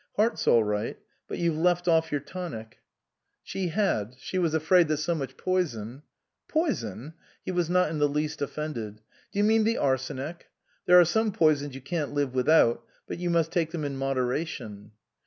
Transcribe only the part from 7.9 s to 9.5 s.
in the least offended.) "Do you